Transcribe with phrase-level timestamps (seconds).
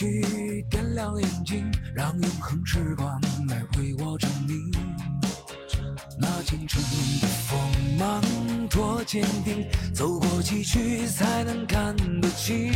[0.00, 4.72] 去点亮眼睛，让永恒时光来为我证明。
[6.18, 6.82] 那青春
[7.20, 7.60] 的锋
[7.98, 8.22] 芒
[8.70, 12.72] 多坚定，走过崎岖才能看得清。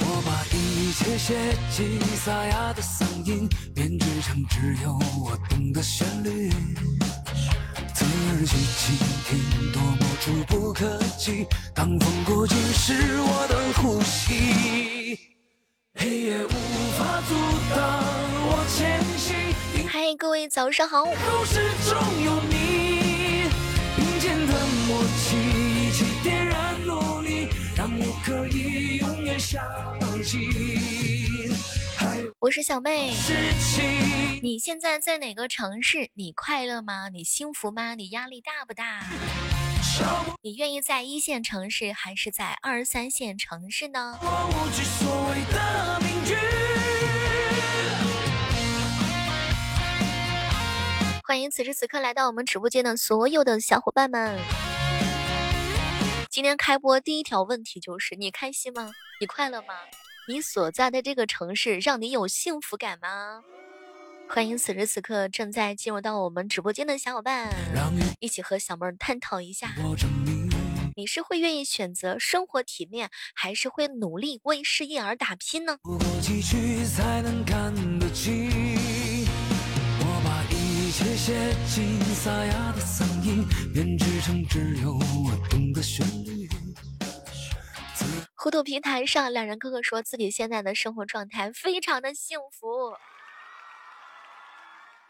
[0.00, 6.50] 我把一切写进沙哑的嗓音，编织成只有我懂的旋律。
[7.94, 11.46] 侧耳去倾听，多么触不可及。
[11.72, 14.97] 当风过境，是我的呼吸。
[16.00, 16.50] 黑夜无
[16.96, 17.34] 法阻
[17.74, 18.04] 挡
[18.46, 19.34] 我前行。
[19.88, 21.04] 嗨，各位早上好。
[21.04, 23.50] 故事中有你，
[23.96, 24.54] 并肩的
[24.86, 29.60] 默契，一起点燃努力，让我可以永远相
[30.22, 30.48] 信。
[32.38, 33.12] 我是小妹，
[34.40, 36.10] 你现在在哪个城市？
[36.14, 37.08] 你快乐吗？
[37.08, 37.96] 你幸福吗？
[37.96, 39.00] 你压力大不大？
[40.42, 44.18] 你愿意在一线城市还是在二三线城市呢？
[44.20, 46.34] 过无知所谓的名句。
[51.24, 54.38] 欢迎此时此刻来到我们直播间的所有的小伙伴们。
[56.30, 58.92] 今天开播第一条问题就是：你开心吗？
[59.20, 59.74] 你快乐吗？
[60.28, 63.42] 你所在的这个城市让你有幸福感吗？
[64.30, 69.74] 欢迎此时此刻正在进入到我们直播间的小伙伴，让一起和小妹儿探讨一下，
[70.94, 75.78] 你是会愿意选择生活体面，还是会努力为事业而打拼呢？
[75.82, 78.50] 不过崎岖才能看得清。
[80.00, 86.48] 我把一切写进沙哑的嗓音，编织成只有我懂的旋律。
[88.34, 92.94] 糊涂平台上，两人哥哥说自己现在的生活状态非常的幸福，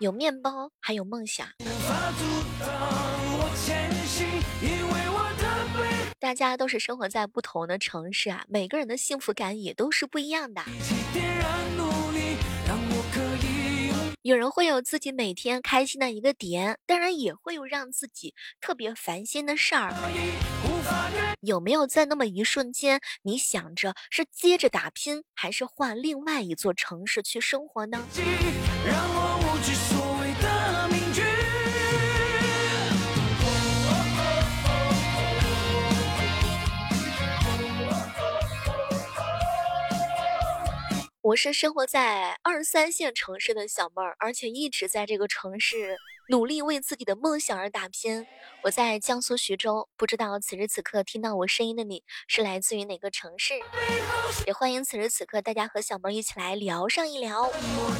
[0.00, 1.48] 有面包，还有梦想。
[6.20, 10.62] 大家都是生活在不同的城市啊，每个人的幸福感也都是不一样的。
[14.22, 19.92] 有人会有自己每天开心的一个点，当然也会有让自己特别烦心的事儿。
[21.40, 28.04] 有没有在那么一瞬间，你想着是接着打拼，还是换另外一座城市去生活呢？
[28.86, 29.97] 让我无惧
[41.28, 45.98] 我是生活在二三线城市的小妹儿，而且一直在这个城市
[46.30, 48.26] 努力为自己的梦想而打拼。
[48.62, 53.52] 我在江苏徐州，不知道此时此刻听到我声音的你是来自于哪个城市？
[54.46, 57.42] 也欢迎此时此刻大家和小妹儿一起来聊上一聊。
[57.42, 57.50] 默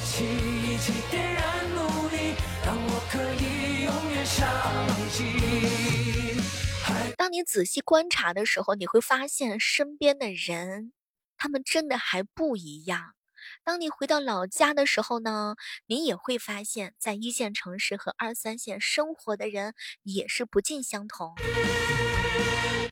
[0.07, 2.33] 契，一起点燃努力，
[2.65, 4.49] 让我可以永远相
[5.11, 5.27] 信。
[6.83, 10.95] 还当你仔细观察的时候，你会发现身边的人，
[11.37, 13.17] 他们真的还不一样。
[13.69, 19.75] 当你回到老家的时候呢，你也会发现，在一线城市和二三线生活的人
[20.05, 21.35] 也是不尽相同。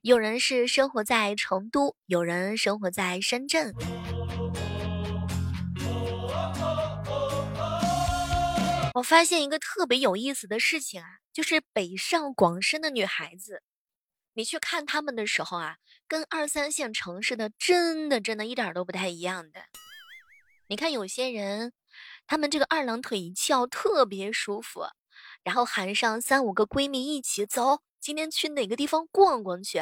[0.03, 3.72] 有人是生活在成都，有人生活在深圳。
[8.92, 13.62] 我发现一个特别有意思的事情啊，就是北上广深的女孩子，
[14.34, 19.60] 你去看她们的时候啊，跟二三线城市的真的真的一点都不太一样的。
[20.69, 21.72] 你看有些人，
[22.27, 24.88] 他们这个二郎腿一翘特别舒服，
[25.44, 29.78] 然后喊上三五个闺蜜一起走，今天去哪个地方逛逛去？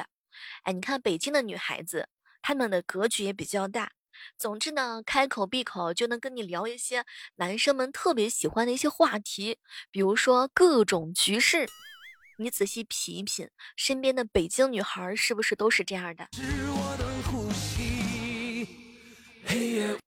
[0.65, 2.11] 哎，你看北京的女孩子，
[2.43, 3.93] 她们的格局也比较大。
[4.37, 7.07] 总之呢，开口闭口就能跟你聊一些
[7.37, 9.59] 男生们特别喜欢的一些话题，
[9.91, 11.67] 比如说各种局势。
[12.37, 16.29] 你仔细品一品，身边的北京女孩是不是都是这样的？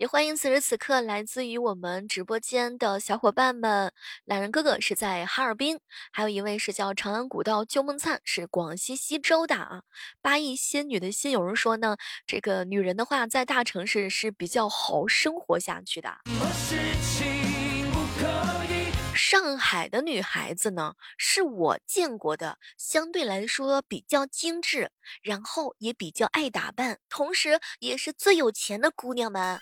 [0.07, 3.91] 也欢迎此时此刻来自于我们直播间的小伙伴们，
[4.23, 5.81] 懒人哥哥是在哈尔滨，
[6.13, 9.81] 还有一位是叫长安古道旧梦灿，是广西西州的啊。
[10.21, 16.19] 八亿仙女的心，有人说呢，这个女人的话在大城市是比较好生活下去的。
[16.27, 18.87] 什么事情不可以？
[19.13, 24.89] 上海的女孩子呢，是我见过的相对来说比较精致，
[25.21, 29.59] 然后也比较爱打扮，同时也是最有钱的姑娘们。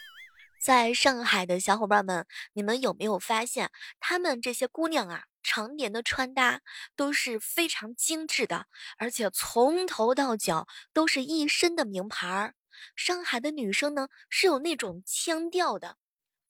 [0.65, 3.69] 在上海的小伙伴们，你们有没有发现，
[3.99, 6.61] 她们这些姑娘啊，常年的穿搭
[6.95, 8.65] 都是非常精致的，
[8.97, 12.55] 而且从头到脚都是一身的名牌儿。
[12.95, 15.97] 上海的女生呢，是有那种腔调的，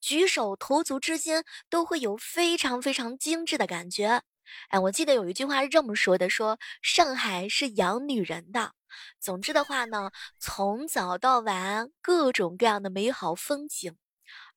[0.00, 4.22] 举手投足之间都会有非常非常精致的感觉。
[4.68, 8.72] 哎，我记得有一句话是这么说的：说上海是养女人的。
[9.20, 13.98] 总之的话呢，从早到晚，各种各样的美好风景。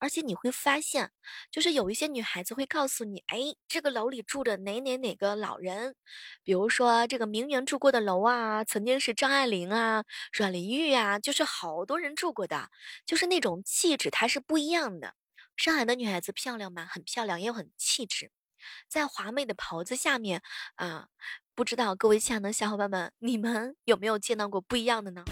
[0.00, 1.12] 而且你会发现，
[1.50, 5.94] 就是有一些女孩子会告诉你，哎，这个楼里住着哪哪哪个老人，
[6.42, 12.70] 比如说这个名媛住过的楼啊，曾经是张爱玲啊、阮玲玉啊，就是好多人住过的，
[13.06, 15.14] 就是那种气质它是不一样的。
[15.56, 16.86] 上海的女孩子漂亮吗？
[16.90, 18.30] 很漂亮，也很气质。
[18.88, 20.42] 在华美的袍子下面
[20.76, 21.08] 啊，
[21.54, 25.24] 不知道各位亲爱的小伙伴们，你们有没有见到过不一样的呢？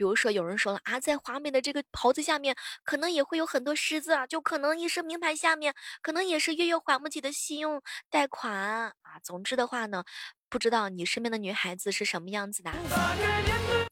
[0.00, 8.92] 比如说有人说了啊，在华美的这个袍子下面，可能也会有很多狮子啊，就可能一身名牌下面，可能也是月月还不起的信用贷款啊。
[9.22, 10.02] 总之的话呢，
[10.48, 12.72] 不知道你身边的女孩子是什么样子的。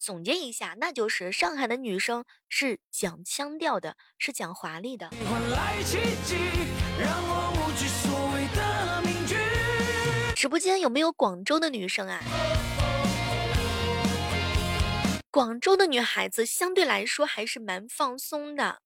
[0.00, 5.10] 总结一下，那就是上海的女生是讲腔调的，是讲华丽的。
[10.34, 12.18] 直播间有没有广州的女生啊？
[15.30, 18.80] 广州的女孩子相对来说还是蛮放松的，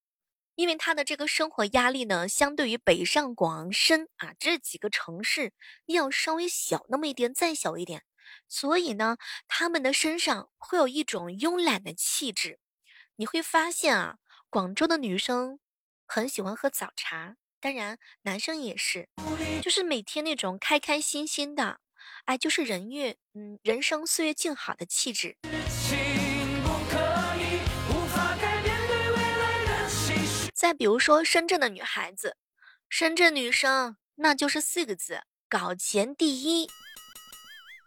[0.56, 5.52] 因为她的这个生活压力呢，相对于北上广深啊这几个城市
[5.86, 8.02] 要稍微小那么一点，再小一点，
[8.48, 12.58] 所以呢，她们的身上会有一种慵懒的气质。
[13.16, 14.16] 你会发现啊，
[14.50, 15.60] 广州的女生
[16.08, 19.08] 很喜欢喝早茶，当然男生也是，
[19.62, 21.78] 就是每天那种开开心心的，
[22.24, 25.36] 哎，就是人月嗯人生岁月静好的气质。
[30.62, 32.36] 再比如说深圳的女孩子，
[32.88, 36.68] 深圳女生那就是四个字：搞钱第一。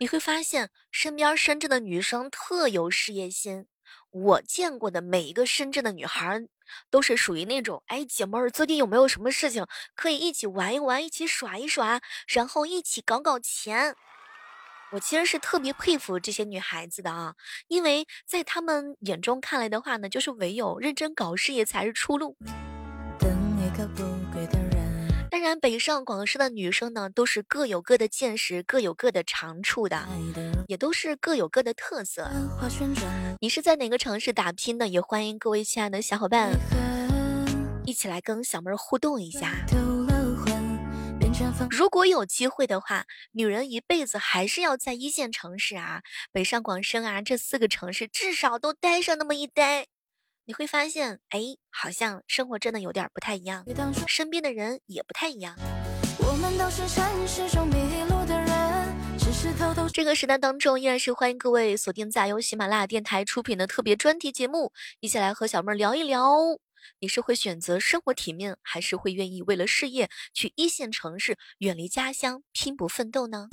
[0.01, 3.67] 你会发现身边深圳的女生特有事业心。
[4.11, 6.41] 我见过的每一个深圳的女孩，
[6.89, 13.95] 都是属于那种，哎，姐妹儿最近有没有什么事情可以一起玩一玩，一起耍一耍，然后一起搞搞钱。
[14.91, 17.35] 我其实是特别佩服这些女孩子的啊，
[17.69, 22.35] 因为在她们眼中看来的话呢，就是唯有认真搞事业才是出路。
[25.29, 30.07] 当然，北上广深的女生呢，都是各有各的见识，各有各的长处的，
[30.67, 32.29] 也都是各有各的特色。
[33.41, 34.87] 你是在哪个城市打拼的？
[34.87, 36.51] 也欢迎各位亲爱的小伙伴
[37.85, 39.51] 一起来跟小妹儿互动一下。
[41.69, 46.01] 如果有机会的话，女人一辈子还是要在一线城市啊，
[46.31, 49.87] 北上广深啊这四个城市至少都待上那么一待。
[50.47, 51.39] 你会发现，哎，
[51.71, 53.65] 好像生活真的有点不太一样，
[54.07, 55.55] 身边的人也不太一样。
[59.91, 66.29] 这个时代当中，依然是欢迎各位锁定在由喜马拉雅电台出品的特别专题节目，一起来和小妹聊一聊。
[66.99, 73.47] 你是会选择生活体面，还是会愿意为了事业去一线城市，远离家乡拼搏奋斗呢？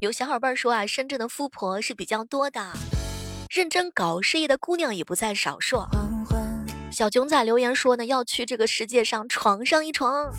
[0.00, 2.72] 有小伙伴说啊，深圳的富婆是比较多的。
[3.56, 5.82] 认真搞事业的姑娘也不在少数。
[6.92, 10.30] 小熊仔留言说呢，要去这个世界上闯上一闯，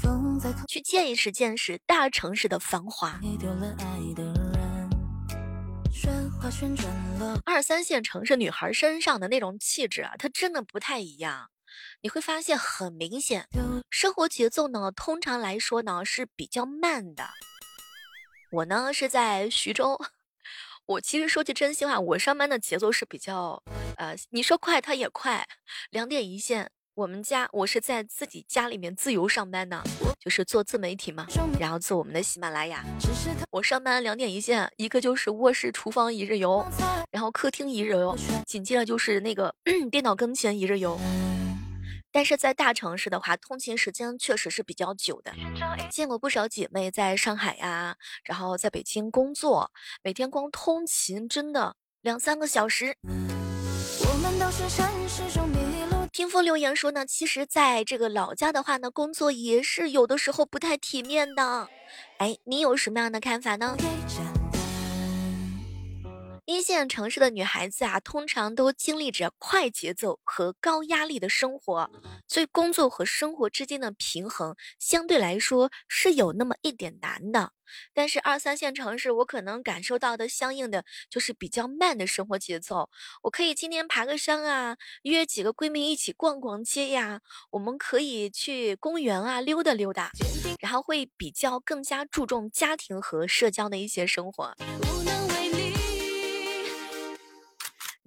[0.68, 3.20] 去见识见识大城市的繁华。
[7.44, 11.50] 二三线城市女孩身上的那种气质啊，它真的不太一样。
[12.04, 13.48] 你会发现很明显，
[13.90, 17.24] 生活节奏呢，通常来说呢是比较慢的。
[18.52, 20.00] 我呢是在徐州。
[20.88, 23.62] 我其实说句真心话，我上班的节奏是比较，
[23.98, 25.46] 呃，你说快它也快，
[25.90, 26.72] 两点一线。
[26.96, 29.84] 我们家我是在自己家里面自由上班的，
[30.18, 31.28] 就是做自媒体嘛，
[31.60, 32.86] 然后做我们的喜马拉雅。
[33.52, 36.66] 我上班两点一线，一个就是卧室厨房一日游，
[37.12, 39.54] 然后客厅一日游，紧接着就是那个
[39.92, 40.98] 电脑跟前一日游。
[42.18, 45.32] 但是在大城市的话，通勤时间确实是比较久的。
[45.92, 49.72] 见过不少姐妹在上海呀，然后在北京工作，
[50.02, 52.98] 每天光通勤真的两三个小时。
[53.04, 55.58] 我们都是城市中迷
[55.92, 61.70] 路听风留言说呢，其实在这个老家的话呢，工作也是有的时候不太体面的。
[62.18, 63.78] 哎，你有什么样的看法呢？
[66.48, 71.92] 一线城市的女孩子啊，通常都经历着快节奏和高压力的生活，
[72.26, 77.52] 所以工作和生活之间的平衡相对来说是有那么一点难的。
[77.94, 82.90] 但是二三线城市，我可能感受到的相应的就是比较慢的生活节奏。
[83.24, 87.20] 我可以今天爬个山啊，约几个闺蜜一起逛逛街呀，
[87.52, 90.12] 我们可以去公园啊溜达溜达，
[90.62, 94.56] 然后会比较更加注重家庭和社交的一些生活。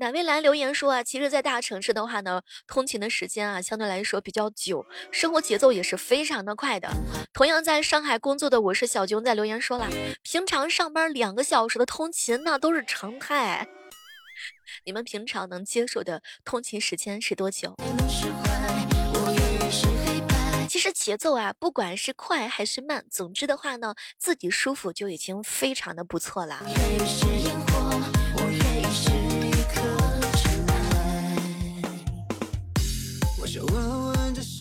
[0.01, 1.03] 哪位来留言说啊？
[1.03, 6.89] 其实，在大城市的话呢，通勤的时间啊，相对来说比较久，生活节奏也是非常的快的。
[7.35, 9.87] 同样在上海工作的我是小军，在留言说了，
[10.23, 13.69] 平常上班两个小时的通勤那都是常态。
[14.87, 17.77] 你们平常能接受的通勤时间是多久？
[20.67, 26.65] 其实节奏啊，不管是快还是慢，总之的话呢，自己舒服就已经非常的不错了。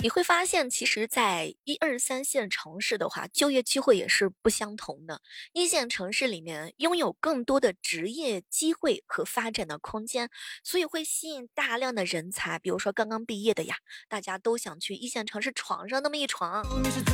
[0.01, 5.21] 你会发现，其实，在一二三线城市的话，就业机会也是不相同的。
[5.51, 10.29] 一线城市里面拥有更多的职业机会和发展的空间，
[10.63, 12.57] 所以会吸引大量的人才。
[12.59, 13.75] 比如说刚刚毕业的呀，
[14.07, 16.65] 大家都想去一线城市闯上那么一闯，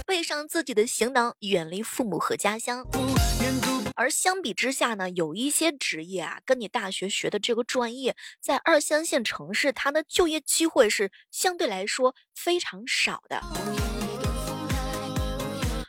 [0.06, 2.86] 背上自己的行囊，远离父母和家乡。
[3.95, 13.41] 而相比之下呢，有一些职业啊，跟你大学学的这个专业，在二三线城市，它的就业机会是相对来说非常少的。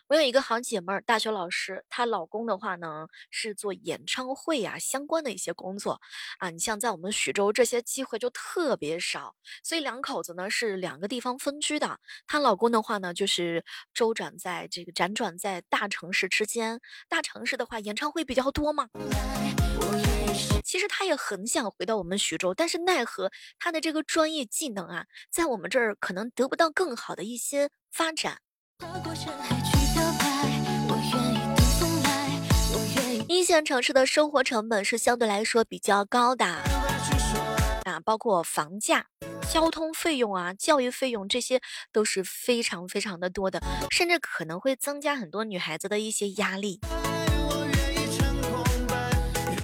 [0.09, 6.01] 我有一个好姐妹儿，大学老师，她老公的话呢是做演唱会啊相关的一些工作
[6.39, 6.49] 啊。
[6.51, 9.35] 你像在我们徐州这些机会就特别少，
[9.65, 11.99] 所以两口子呢是两个地方分居的。
[12.29, 18.89] 她老公的话呢就是周转在这个辗转在大城市之间，大城市的话演唱会比较多嘛。
[20.63, 28.41] 其实他也很想回到我们徐州，但是奈何他的这个专业技能啊，在我们这儿可能得不到更好的一些发展。
[29.65, 29.66] 一
[33.47, 36.45] 一线城市的生活成本是相对来说比较高的
[37.85, 39.07] 啊，包括房价、
[39.49, 41.61] 交通费用啊、教育费用，这些
[41.93, 43.63] 都是非常非常的多的，
[43.93, 46.81] 甚至可能会增加很多女孩子的一些压力。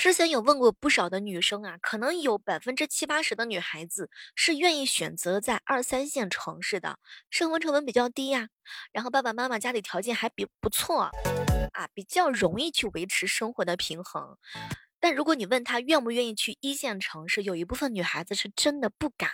[0.02, 6.98] 之前有问过不少的女生啊，可能有百分之七八十的女孩子是愿意选择在二三线城市的，
[7.30, 8.48] 生活成本比较低呀，
[8.90, 11.02] 然后爸爸妈妈家里条件还比不错，
[11.70, 14.36] 啊，比较容易去维持生活的平衡。
[14.98, 19.30] 但如果你问她愿不愿意去一线城市，有一部分女孩子是真的不敢。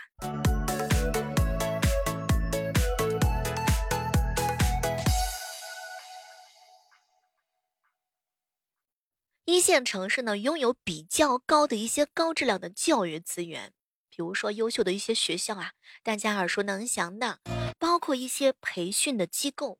[9.51, 13.73] 一线城市呢，拥有比较高的一些高质量的教育资源，
[14.11, 17.39] 比如说优秀的一些学校啊，大家耳熟能详的，
[17.79, 19.79] 包括一些培训的机构。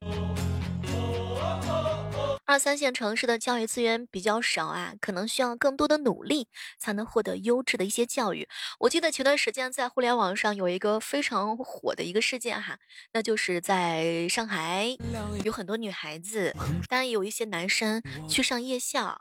[2.49, 8.49] 二三线城市的教育资源比较少啊，可能需要更多的努力才能获得优质的一些教育。
[8.79, 12.79] 我记得前段时间在互联网上有一个非常火的一个事件哈，
[13.13, 14.97] 那就是在上海
[15.45, 16.57] 有很多女孩子，
[16.89, 19.19] 当然有一些男生去上夜校。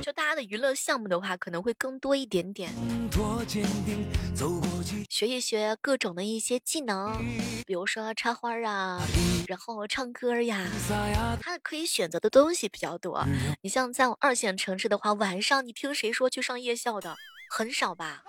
[0.00, 2.72] 就大家的娱乐项目的话，可能会更多一点点，
[5.08, 7.16] 学一学各种的一些技能，
[7.64, 9.00] 比如说插花啊，
[9.46, 10.66] 然后唱歌呀，
[11.40, 13.24] 他可以选择的东西比较多。
[13.62, 17.16] 你像在二线城市的话，晚上你听谁说去上夜校的，
[17.50, 18.22] 很少吧？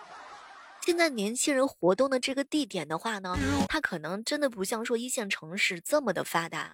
[0.85, 3.37] 现在年轻人活动的这个地点的话呢，
[3.69, 6.73] 它可能真的不像说一线城市这么的发达。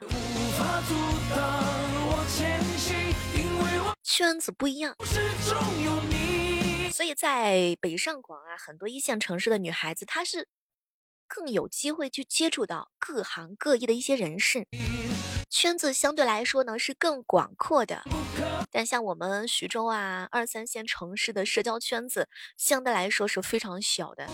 [4.03, 4.95] 圈子不一样，
[6.91, 10.47] 所以在北上广啊，很多一线城市的女孩子，她是
[11.27, 14.65] 更有机会去接触到各行各业的一些人士，
[15.49, 18.03] 圈子相对来说呢是更广阔的。
[18.71, 24.27] 但像我们徐州啊，二三线城市的社交圈子相对来说是非常小的。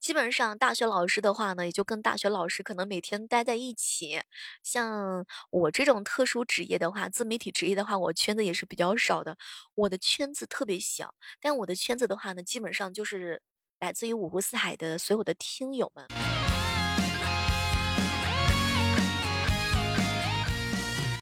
[0.00, 4.20] 基本上，大学老师的话呢，也就跟大学老师可能每天待在一起。
[4.62, 9.36] 像我这种特殊职业的话，自媒体职业的话，我圈子也是比较少的。
[9.74, 13.42] 我的圈子特别小，但我的圈子的话呢，基本上就是
[13.80, 16.35] 来自于五湖四海的所有的听友们。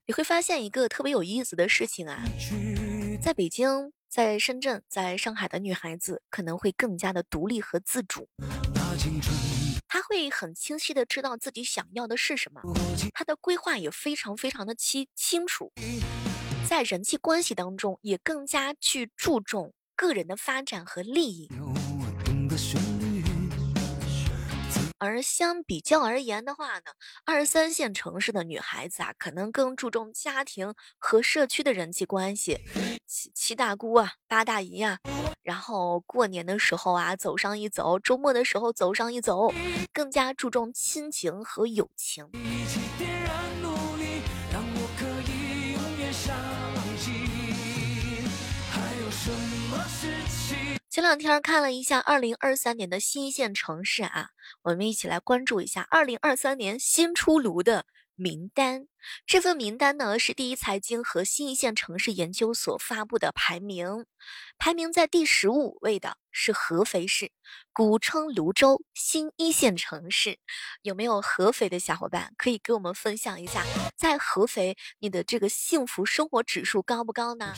[0.06, 2.22] 你会发现一个特别有意思的事情啊，
[3.22, 3.92] 在北京。
[4.06, 8.28] 在深圳，在上海的女孩子可能会更加的独立和自主，
[9.88, 12.62] 她会很清晰的知道自己想要的是什么，
[13.12, 15.72] 她的规划也非常非常的清清楚，
[16.70, 21.48] 在人际关系当中也更加去注重个人的发展和利益。
[25.04, 26.84] 而相比较而言的话呢，
[27.24, 32.58] 二三线城市的女孩子啊，可能更注重家庭和社区的人际关系，
[33.06, 34.98] 七七大姑啊，八大姨啊，
[35.42, 39.52] 然后过年的时候啊，走上一走，周末的时候走上一走，
[39.92, 42.30] 更加注重亲情和友情。
[50.94, 54.28] 前两天看了一下二零二三年的新一线城市啊，
[54.62, 57.84] 我们一起来关注一下二零二三年新出炉的
[58.14, 58.86] 名单。
[59.26, 64.06] 这份名单呢是第一财经和新一线城市研究所发布的排名，
[64.56, 67.32] 排名在第十五位的是合肥市，
[67.72, 70.38] 古称泸州新一线城市。
[70.82, 73.64] 有没有合肥的小伙伴可以给我们分享一下，
[73.96, 77.52] 在合肥你的这个幸福生活指数高不高呢？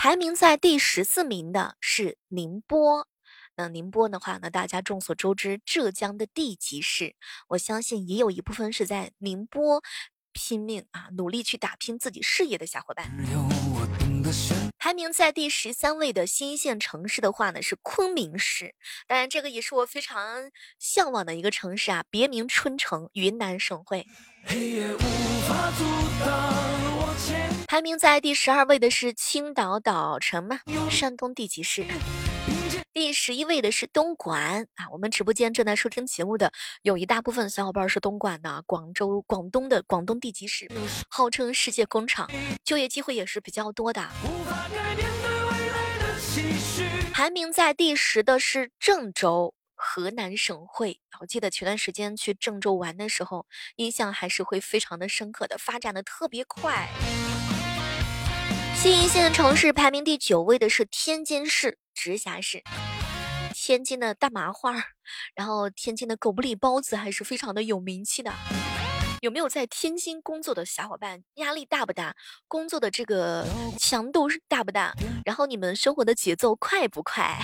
[0.00, 3.08] 排名在第十四名的是宁波，
[3.56, 7.16] 那宁波的话呢，大家众所周知，浙江的地级市，
[7.48, 9.82] 我相信也有一部分是在宁波
[10.32, 13.10] 拼命啊，努力去打拼自己事业的小伙伴。
[14.78, 18.76] 排名在第十三位的新一线城市的话呢，是昆明市，
[19.08, 24.06] 当然这个也是我非常向往的一个城市啊，别名春城，云南省会。
[27.68, 30.60] 排名在第十二位的是青岛岛城嘛，
[30.90, 31.84] 山东地级市。
[32.94, 40.66] 第十一位的是东莞啊，我们直播间正在收听节目的有一大部分小伙伴是东莞的，广州、广东的广东地级市，
[41.10, 42.26] 号称世界工厂，
[42.64, 44.08] 就业机会也是比较多的。
[47.12, 49.52] 排名在第十的是郑州。
[49.80, 53.46] 河南省会，我记得前段时间去郑州玩的时候，
[53.76, 56.88] 印象还是会非常的深刻的，发展的特别快。
[58.80, 62.62] 新一线城市排名第九位的是天津市直辖市，
[63.52, 64.72] 天津的大麻花，
[65.34, 68.32] 然后天津的狗不理包子还是非常的有名气的。
[69.20, 71.24] 有没有在天津工作的小伙伴？
[71.34, 72.14] 压力大不大？
[72.46, 73.44] 工作的这个
[73.80, 74.94] 强度是大不大？
[75.24, 77.42] 然后你们生活的节奏快不快？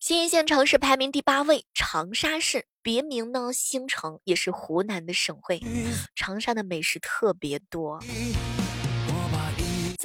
[0.00, 5.60] 新一线城市排名第八位，长沙市，别名呢星城，也是湖南的省会。
[6.14, 8.00] 长沙的美食特别多，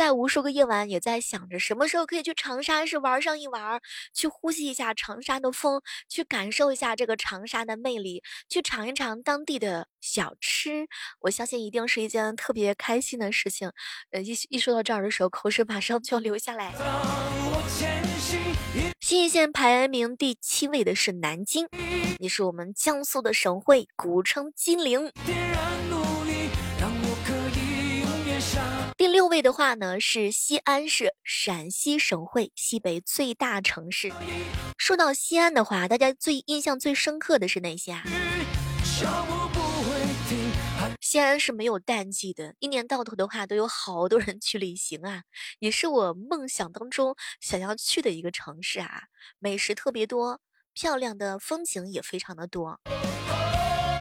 [0.01, 3.79] 在无数个夜晚也在想着什么时候可以去长沙市玩上一玩，
[4.15, 10.87] 去呼吸一下长沙的风，去感受一下这个长沙的魅力，去尝一尝当地的小吃。
[11.19, 13.71] 我相信一定是一件特别开心的事情。
[14.09, 16.73] 呃，一一说到这儿的时候，口水马上就要流下来。
[19.01, 21.67] 新一线排名第七位的是南京，
[22.17, 25.11] 也是我们江苏的省会，古称金陵。
[29.21, 34.11] 六位的话呢是西安市，陕西省会，西北最大城市。
[34.79, 38.03] 说到西安的话，大家最印象最深刻的是哪些啊？
[40.99, 45.21] 西安是没有淡季的，一年到头的话都有好多人去旅行啊，
[45.59, 49.03] 也是我梦想当中想要去的一个城市啊。
[49.37, 50.39] 美食特别多，
[50.73, 52.79] 漂亮的风景也非常的多，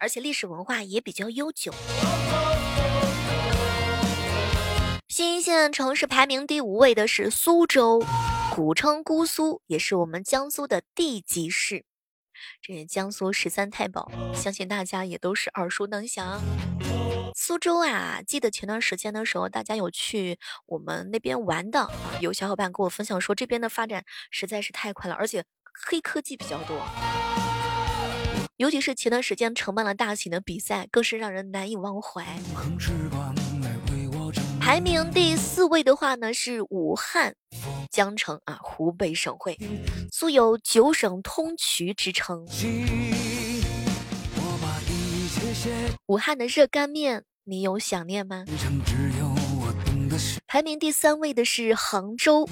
[0.01, 1.75] 而且历史文化也比较悠久。
[5.11, 8.01] 新一线城市排名第五位的是苏州，
[8.55, 11.85] 古称姑苏，也是我们江苏的地级市。
[12.63, 16.41] 这江苏十三太保，相信大家也都是耳熟能详。
[17.35, 21.91] 苏州啊，记得前段时间的时候，大家有去我们那边玩的啊？
[22.21, 25.45] 有小伙伴跟我分享说，这边的发展实在是太快了，而且
[25.89, 26.81] 黑科技比较多。
[28.59, 32.39] 尤其是前段时间承办了大型的比赛，更是让人难以忘怀。
[34.71, 37.35] 排名第四位的话呢，是武汉
[37.91, 39.59] 江城啊，湖北省会，
[40.13, 42.47] 素有九省通衢之称。
[46.07, 48.45] 武汉的热干面，你有想念吗？
[50.47, 52.49] 排名第三位的是杭州，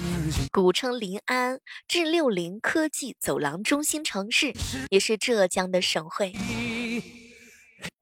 [0.51, 4.51] 古称临安，至六零科技走廊中心城市，
[4.89, 6.33] 也是浙江的省会。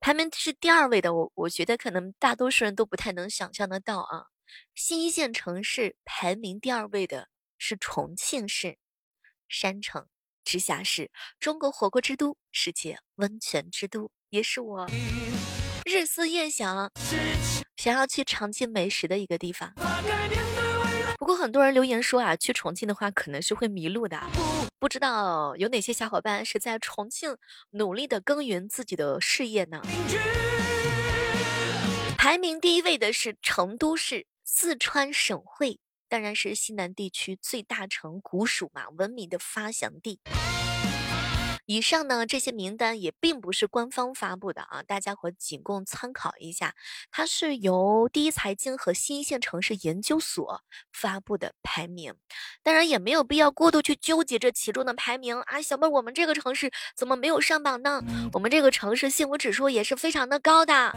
[0.07, 4.27] 排名是第二位的，我我觉得可能大多数人都不太能想象得到啊。
[4.73, 8.77] 新一线城市排名第二位的是重庆市，
[9.49, 10.07] 山城
[10.45, 14.87] 直辖市，中国火锅之都，世界温泉之都，也是我
[15.83, 16.89] 日思夜想
[17.75, 19.73] 想要去尝尽美食的一个地方。
[21.19, 24.17] 不过很多人留言说啊，去重庆的话可能是会迷路的。
[24.79, 27.37] 不知道有哪些小伙伴是在重庆
[27.71, 29.81] 努力的耕耘自己的事业呢？
[32.15, 40.19] 排名第一位的是成都市，四川省会，当然是西南地区最大城，古蜀嘛，文明的发祥地。
[41.67, 46.73] 以上呢，这些名单也并不是官方发布的啊，大家伙仅供参考一下。
[47.11, 50.61] 它是由第一财经和新一线城市研究所
[50.93, 52.13] 发布的排名，
[52.63, 55.61] 当然也没有必要过度去纠结这其中的排名啊。
[55.61, 58.01] 小妹，我们这个城市怎么没有上榜呢？
[58.31, 60.95] 我们这个城市幸福指数也是非常的高的。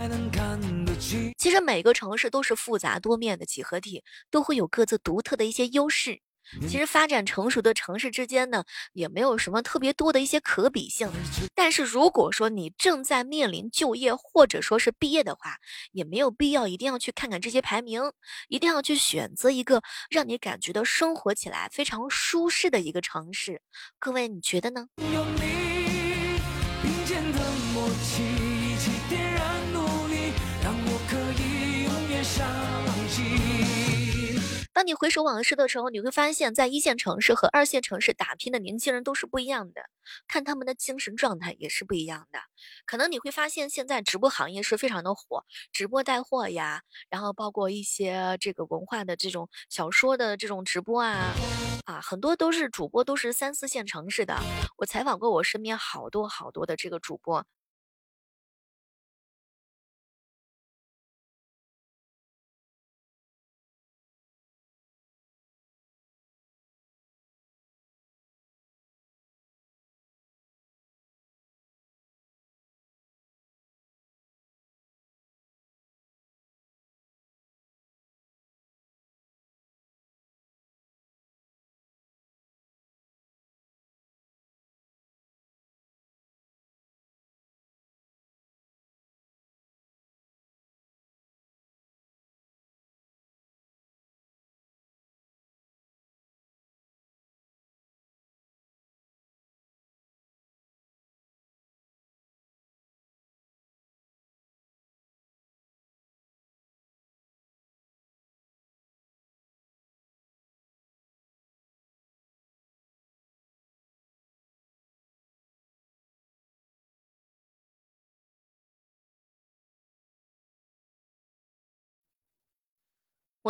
[1.36, 6.20] 其实每个城市都是复杂多面的几何体，都会有各自独特的一些优势。
[6.68, 11.10] 其实发展成熟的城市之间呢，也没有什么特别多的一些可比性。
[11.54, 15.56] 但是如果说你正在面临就业或者说是毕业的话，
[15.92, 18.02] 也没有必要一定要去看看这些排名，
[18.48, 23.62] 一定要去选择一个让你感觉到生活起来非常舒适的一个城市。
[23.98, 24.88] 各位，你觉得呢？
[34.80, 39.82] 当你回首往事的时候，你会发现在一线城市和二线城市打拼的年轻人都是不一样的，
[40.26, 42.38] 看他们的精神状态也是不一样的。
[42.86, 51.34] 可能你会发现现在直播行业是非常的火，直播带货呀，然后包括一些这个文化的这种小说的这种直播啊，
[51.84, 54.34] 啊，很多都是主播都是三四线城市的。
[54.78, 57.44] 我采访过我身边好多好多的这个主播。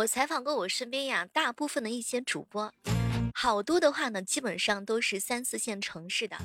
[0.01, 2.73] 我采访过我身边呀，大部分的一些主播，
[3.35, 6.37] 好多的话呢，基本上都是三四线城市的。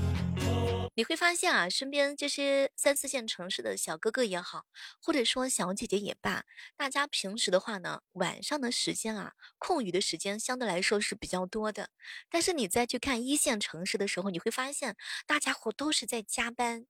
[0.95, 4.67] 你会发现啊，身边这些三四线城市的小哥哥也好，
[5.01, 6.45] 或者说小姐姐也罢，
[6.77, 11.89] 大家平时的话呢，晚上的时间啊，空余的时间相对来说是比较多的。
[12.29, 16.87] 但是你再去看一线城市的时候，你会发现大家伙都是在加班。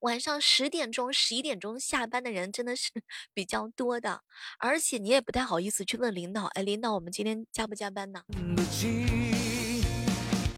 [0.00, 2.90] 晚上十点钟、十一点钟下班的人真的是
[3.34, 4.22] 比较多的，
[4.58, 8.22] 而且你也不太好意思去问领导，哎，领导，我们今天加不加班呢？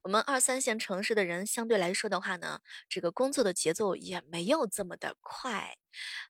[0.04, 5.76] 我们二三线城市的人相对来说的话呢，这个工作的节奏也没有这么的快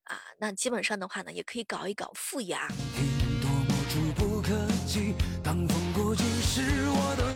[0.05, 2.57] 啊，那基本上的话呢，也可以搞一搞副业。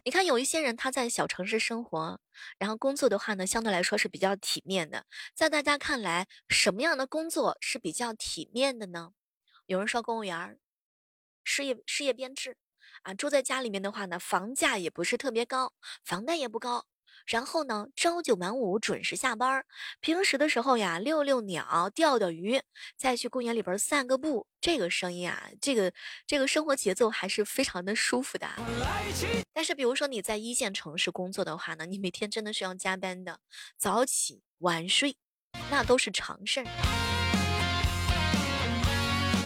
[0.05, 2.19] 你看，有一些人他在小城市生活，
[2.59, 5.05] 然后工作的话呢，相对来说是比较体面的。
[5.33, 9.13] 在大家看来，什么样的工作是比较体面的呢？
[9.67, 10.59] 有人说公务员，
[11.45, 12.57] 事业事业编制，
[13.03, 16.87] 啊，住在家里面的话呢，房价也不是特别高，房贷也不高。
[17.27, 19.65] 然后呢，朝九晚五，准时下班。
[20.01, 22.63] 平时的时候呀，遛遛鸟，钓钓鱼，
[22.97, 24.47] 再去公园里边散个步。
[24.61, 25.93] 这个声音啊，这个
[26.27, 28.49] 这个生活节奏还是非常的舒服的。
[29.53, 33.41] 但是，比如说你在一线城市工作的话呢，你每天真的是要加班的，
[33.77, 35.17] 早起晚睡，
[35.71, 36.67] 那都是常事儿。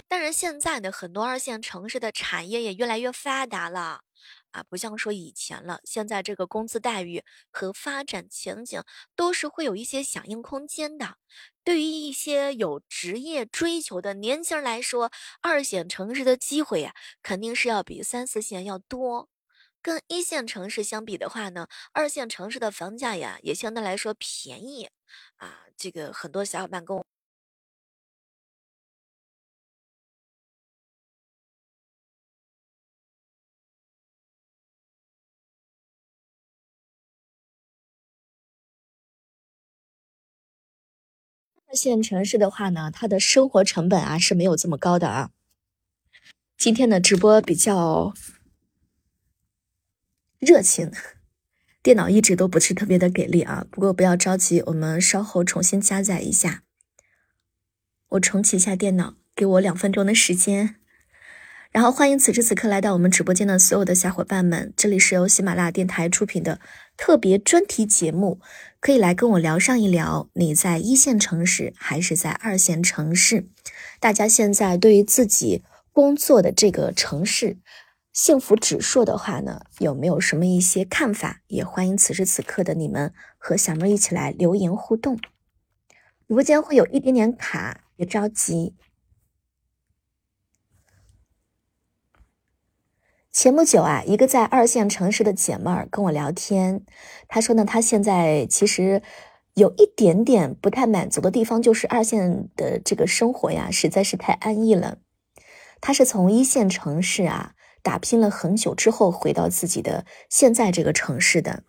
[0.09, 4.03] 但是现在的很多二线城市的产业也越来越发达了。
[4.53, 8.83] 啊，不像说以前了，现在这个工资待遇和发展前景
[9.17, 11.17] 都是会有一些响应空间的。
[11.65, 15.11] 对于一些有职业追求的年轻人来说，
[15.41, 19.29] 二线城市的机会呀，肯定是要比三四线要多。
[19.83, 24.89] 跟一线城市相比的话呢，二线城市的房价呀，也相对来说便宜。
[25.37, 27.05] 啊，这个很多小伙伴跟我。
[41.71, 45.31] 二线城市的话呢，它的生活成本啊是没有这么高的啊。
[46.59, 48.13] 今天的直播比较
[50.41, 50.91] 热情，
[51.81, 53.69] 电脑一直都不是特别的给力啊。
[53.71, 56.65] 不过不要着急，我们稍后重新加载一下。
[58.09, 60.80] 我重启一下电脑，给我两分钟的时间。
[61.73, 66.59] 然后欢迎此时此刻来到我们直播间的所有的小伙伴们，这里是由喜马拉雅电台出品的
[66.97, 68.41] 特别专题节目，
[68.81, 73.47] 可以来跟我聊上一聊，你在一线城市还是在二线城市？
[74.01, 77.59] 大家现在对于自己工作的这个城市
[78.13, 81.43] 幸福指数的话呢，有没有什么一些看法？
[81.47, 85.17] 也欢迎此时此刻的你们和小妹一起来留言互动。
[86.27, 88.75] 直播间会有一点点卡，别着急。
[93.33, 96.85] 前不久啊，一个在二线城市的姐妹儿跟我聊天，
[97.29, 99.03] 她说呢，她现在其实
[99.55, 104.99] 有一点点不太满足的地方，就是二线的这个生活呀，实在是太安逸了。
[105.81, 107.53] 她是从一线城市啊
[107.85, 111.63] 打拼了很久之后，回到自己的现在这个城市的。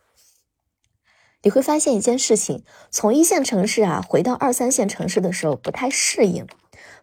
[1.43, 6.47] 你会发现一件事情，从一线城市啊回到二三线城市的时候，不太适应，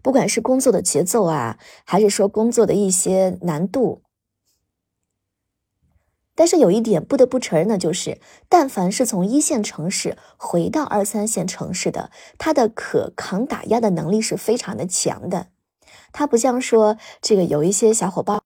[0.03, 4.03] 不管是工作的节奏啊，还是说工作的一些难度。
[6.38, 15.48] 但是有一点不得不承认的就是，但凡是从一线城市回到二三线城市的，他的可抗打压的能力是非常的强的。
[16.12, 18.40] 他不像说这个有一些小伙伴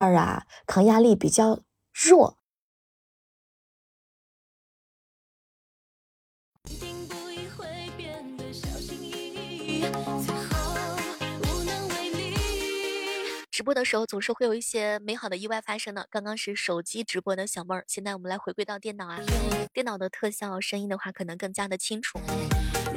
[0.00, 1.60] 儿啊，抗压力比较
[1.92, 2.41] 弱。
[13.62, 16.08] 直播的时候总是会有一些美好的意外发生的。
[16.10, 19.20] 刚刚是手机直播的小妹儿，现在我们来回归到电脑啊，
[19.72, 22.18] 电脑的特效声音的话可能更加的清楚。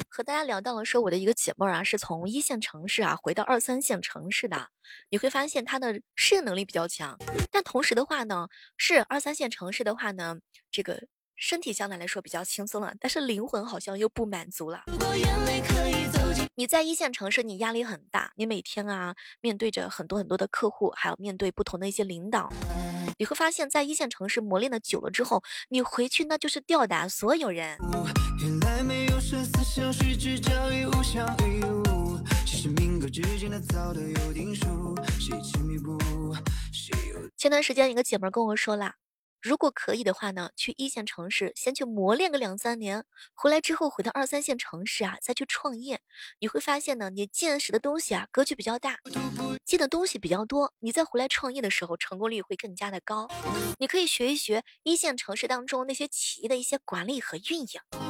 [0.10, 4.70] 和大家聊到了说我的一个姐妹儿啊，是从一线城市啊回到二三线城市的，
[5.12, 7.16] 你会发现她的适应能力比较强，
[7.52, 10.38] 但同时的话呢，是二三线城市的话呢，
[10.72, 14.82] 这个身体相对来说比较轻松了，但是灵魂好像又不满足了。
[16.58, 22.50] 你在一线城市，你压力很大，你每天啊面对着很多很多的客户，还要面对不同的一些领导，
[23.18, 27.78] 你会发现在一线城市磨练的久了之后，你回去那就是吊打所有人。
[37.36, 38.96] 前段时间一个姐妹跟我说啦。
[39.46, 43.06] 如果可以的话呢，去一线城市先去磨练个两三年，
[43.36, 46.02] 回来之后回到二三线城市啊，再去创业，
[46.40, 48.98] 你会发现呢，你见识的东西啊，格局比较大，
[49.64, 53.28] 见的东西比较多，你再回来创业的时候，成功率会更加的高。
[53.78, 58.05] 你可以学一学一线城市当中那些企业的一些管理和运营。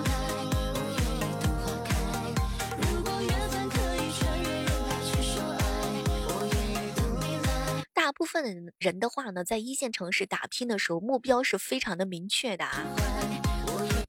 [8.26, 12.84] 部分人的话呢，在一线城市打拼的时候，目标是非常的明确的啊。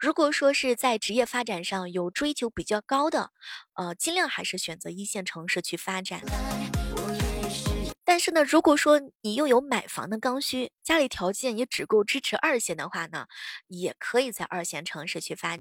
[0.00, 3.30] 如果说是在职业发展上有追求比较高的，
[3.74, 6.22] 呃，尽量还是选择一线城市去发展。
[8.06, 13.26] 但是呢，如果说你又有买房的刚需，家里条件也只够支持二线的话呢，
[13.66, 15.58] 也可以在二线城市去发。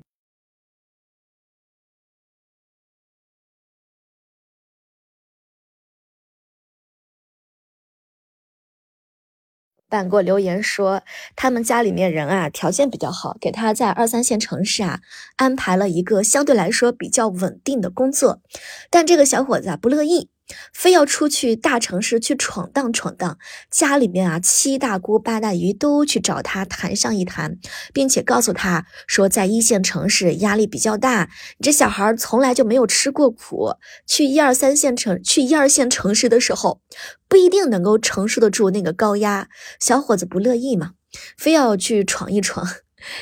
[10.03, 11.01] 给我留言说，
[11.36, 14.99] 他们家里面人啊条件比较好，给他在二三线城市啊
[15.38, 18.41] 安排了一个相对来说比较稳定的工作，
[18.89, 20.29] 但这个小伙子啊不乐意。
[20.73, 23.38] 非要出去大城市去闯荡闯荡，
[23.71, 27.58] 家里面啊七大姑八大姨都去找他谈上一谈，
[27.93, 33.73] 并且告诉他说，在一线城市压力比较大，你这小孩从来就没有吃过苦，
[34.08, 36.81] 去一二三线城去一二线城市的时候，
[37.27, 39.47] 不一定能够承受得住那个高压。
[39.79, 40.91] 小伙子不乐意嘛，
[41.38, 42.67] 非要去闯一闯。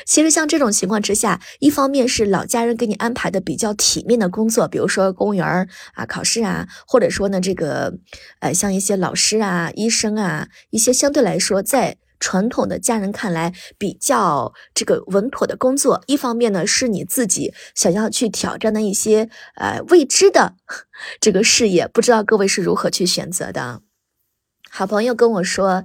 [0.06, 7.94] 其实像这种情况之下，一方面是老家人给你安排的比较体面的工作，比如说公务员啊、考试啊，或者说呢这个，
[8.40, 16.02] 呃，像一些老师啊、医生啊，一些相对来说在传统的家人看来比较这个稳妥的工作。
[16.06, 20.54] 一方面呢是你自己想要去挑战的一些呃未知的
[21.20, 23.82] 这个事业，不知道各位是如何去选择的？
[24.70, 25.84] 好朋友跟我说。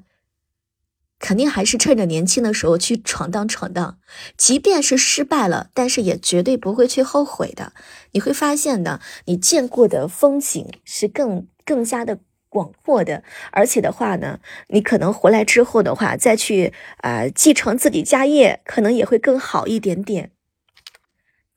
[1.19, 3.99] 肯定还是趁着年轻的时候去闯荡闯荡，
[4.38, 7.73] 即便是失败了，但是也绝对不会去后悔的。
[8.12, 20.32] 你会发现呢，你见过的风景是更更加的广阔的，而且的话呢，你可能回来之后的话，再去啊继承自己家业，可能也会更好一点点。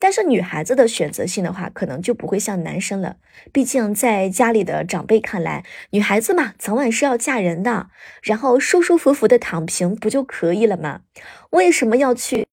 [0.03, 3.15] 但是女孩子的选择性的话，可能就不会像男生了。
[3.53, 7.87] 毕竟在家里的长辈看来，女孩子嘛，早晚是要嫁人的，
[8.21, 11.03] 然后舒舒服服的躺平不就可以了吗？
[11.51, 12.45] 为什么要去？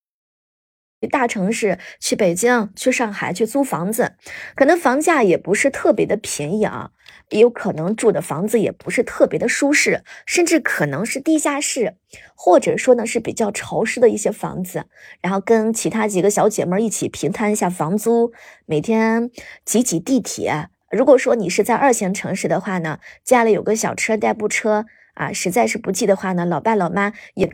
[1.11, 4.13] 大城市去北京、去上海去租房子，
[4.55, 6.93] 可能房价也不是特别的便宜啊，
[7.31, 11.97] 也有可能住的房子也不是特别的舒适，甚至可能是地下室，
[12.35, 14.87] 或者说呢是比较潮湿的一些房子。
[15.21, 18.33] 然后跟其他几个小姐妹一起平摊一下房租，
[18.66, 19.31] 每天
[19.64, 20.69] 挤挤地铁。
[20.90, 27.49] 如果说你是在二线城市的话呢，家里有个小车代步车啊，实在是不济的话呢，老爸老妈也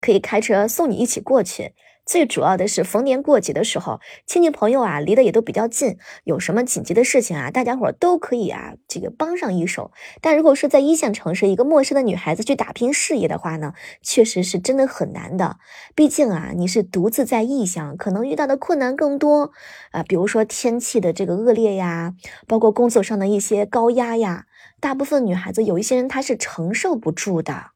[0.00, 1.72] 可以开车送你一起过去。
[2.04, 9.92] 最主要的是逢年过节的时候，亲戚朋友啊离得也都比较近，有什么紧急的事情啊，大家伙都可以啊这个帮上一手。
[10.20, 15.58] 但如果是在一线城市，一个陌生的女孩子去打拼事业的话呢，确实是真的很难的。
[15.94, 19.52] 毕竟啊，你是独自在异乡，可能遇到的困难更多
[19.92, 22.14] 啊，比如说天气的这个恶劣呀，
[22.46, 24.46] 包括工作上的一些高压呀，
[24.80, 27.71] 大部分女孩子有一些人她是承受不住的。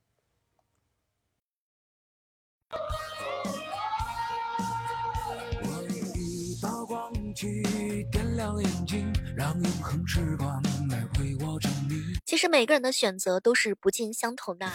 [12.26, 14.68] 其实每个人的选择都是不尽相同的。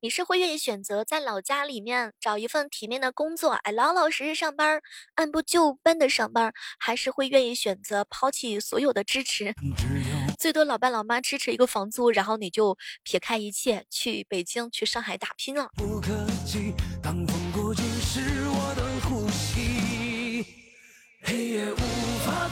[0.00, 4.80] 你是会愿意选择在老家里面找一份体面的工作，哎，老老实实上班，
[5.16, 9.52] 按部就班的上班，还是会愿意选择抛弃所有的支持，
[10.38, 15.70] 最多老爸老妈支持一个房租，然后你就撇开一切去北京、去上海打拼了？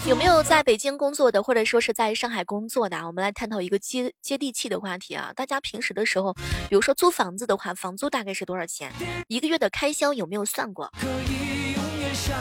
[0.07, 2.97] 有没有在北京工作的，或者说是在上海工作的？
[3.07, 5.33] 我们来探讨一个接接地气的话题啊！
[5.35, 6.33] 大家平时的时候，
[6.69, 8.93] 比如说租房子的话，房租大概是多少钱？
[9.27, 10.91] 一个月的开销有没有算过？
[11.01, 12.37] 可以永远相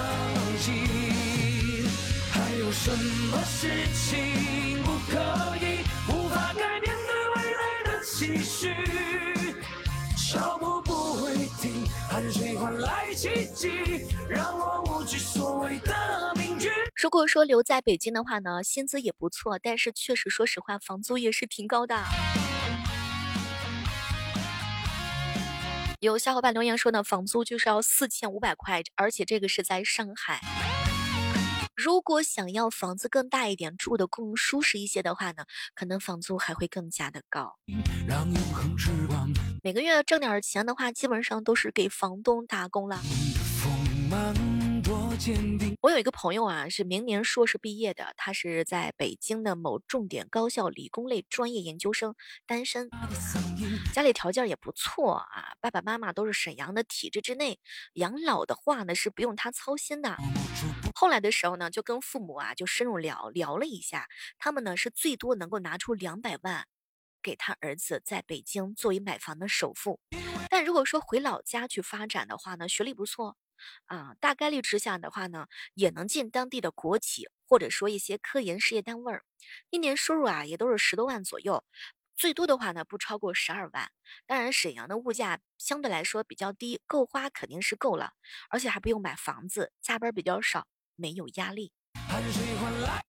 [0.59, 0.73] 信
[2.31, 2.91] 还有什
[3.31, 5.17] 么事情不可
[5.57, 8.73] 以无法改变对未来的期许
[10.29, 13.69] 脚步不会停，汗水换来奇迹
[17.01, 22.03] 如果说留在北京的话呢，薪资也不错，但是确实说实话，房租也是挺高的。
[26.01, 30.41] 有小伙伴留言说呢，房租就是要四千五百块，而且这个是在上海。
[31.77, 37.55] 如果想要房子更大一点，住的更舒适一些的话呢，可能房租还会更加的高。
[39.63, 42.99] 每个月挣点钱的话，基本上都是给房东打工了。
[45.81, 52.89] 我有一个朋友啊，是明年硕士毕业的，他是在北京的某重点高校理工类专业研究生，单身，
[53.93, 57.59] 家里条件也不错啊，爸爸妈妈都是沈阳的体制之内，
[57.93, 60.15] 养老的话呢是不用他操心的。
[60.93, 66.67] 后来的时候呢，就跟父母啊就深入聊聊了一下，他们呢是最多能够拿出两百万，
[67.23, 69.99] 给他儿子在北京作为买房的首付，
[70.49, 73.35] 但如果说回老家去发展的话呢，学历不错。
[73.85, 79.23] 啊，大概率之下的话呢，也能进当地的国企，或者说一些科研事业单位儿，
[79.69, 81.63] 一年收入啊也都是十多万左右，
[82.15, 83.91] 最多的话呢不超过十二万。
[84.25, 88.13] 当然，沈阳的物价相对来说比较低，够花肯定是够了，
[88.49, 91.71] 而且还不用买房子，加班比较少，没有压力。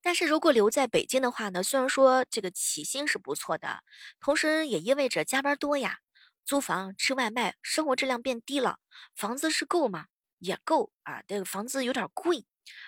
[0.03, 3.83] 但是如果留在北京的话呢，虽然说这个起薪是不错的，
[4.21, 5.99] 同时也意味着加班多呀，
[6.45, 8.79] 租房、吃外卖，生活质量变低了，
[9.15, 10.07] 房子是够吗？
[10.39, 12.45] 也够啊，这个房子有点贵，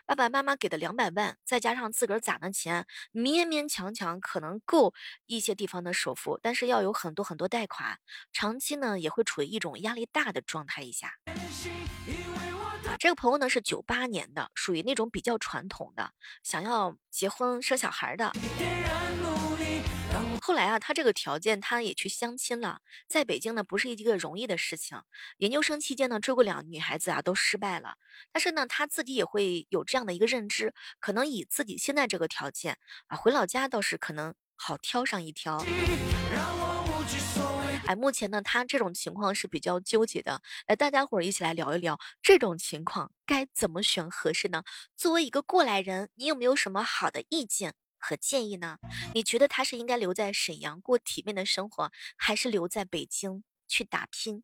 [0.06, 4.94] 爸爸妈妈给的两百万，再加上自个儿攒的钱，勉勉强强可能够
[5.26, 7.98] 一些地方的首付，但是要有很多很多贷款，
[8.32, 11.14] 长期呢也会处于一种压力大的状态一下。
[12.98, 18.32] 这个朋友呢是九八年的，属于那种比较传统的，想要结婚生小孩的。
[20.40, 22.80] 后来啊，他这个条件，他也去相亲了。
[23.06, 25.02] 在北京呢，不是一个容易的事情。
[25.38, 27.94] 研究生期间呢，追过两女孩子啊，都失败了。
[28.32, 35.64] 但是呢，他自己也会有这样的一个认知，可能以自己现在这个条件啊，回老家倒是可能好挑上一挑。
[37.86, 40.40] 哎，目前呢，他这种情况是比较纠结的。
[40.66, 44.62] 来，大家伙儿一起来聊一聊，这种情况该怎么选合适呢？
[44.96, 47.74] 作为一个过来人，你有没有什么好的意见？
[48.00, 48.78] 和建议呢？
[49.14, 54.42] 你觉得他是应该留在沈阳过体面的生活，还是留在北京去打拼？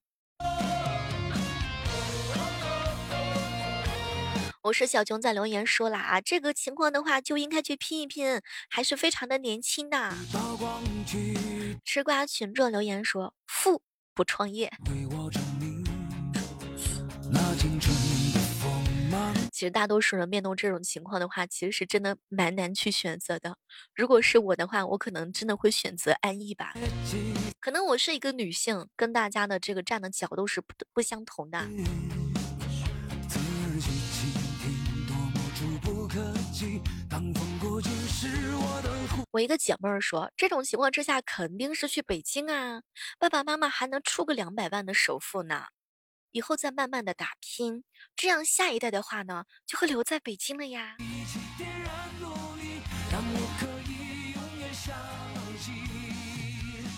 [4.62, 10.12] 我是小熊在留言说了啊，这个情况的话就应该去拼一拼，还是非常的年轻的。
[11.84, 13.80] 吃瓜群众留言说，富
[14.12, 14.72] 不创业。
[19.56, 23.56] 其实大多数人面对这种情况的话，其实是真的蛮难去选择的。
[23.94, 26.74] 如果是我的话，我可能真的会选择安逸吧。
[27.58, 31.66] 可能我是一个女性，跟大家的这个站的角度是不不相同的。
[39.30, 42.82] 我一个姐妹儿说，这种情况之下肯定是去北京啊，
[43.18, 45.64] 爸爸妈妈还能出个两百万的首付呢。
[46.36, 47.82] 以后再慢慢的打拼，
[48.14, 50.98] 这样下一代的话呢，就会留在北京了呀。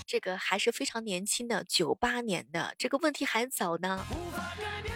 [0.05, 4.05] 这个还是非常年轻的，九八年的，这个问题还早呢。